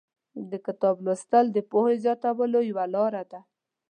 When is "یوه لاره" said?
2.69-3.23